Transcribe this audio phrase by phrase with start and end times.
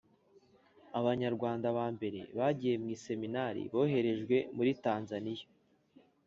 [0.99, 5.45] abanyarwanda ba mbere bagiye mu seminari boherejwe muritanzaniya